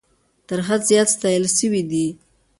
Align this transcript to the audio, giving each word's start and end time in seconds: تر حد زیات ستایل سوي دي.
تر 0.47 0.57
حد 0.67 0.81
زیات 0.89 1.07
ستایل 1.15 1.43
سوي 1.57 1.81
دي. 1.91 2.07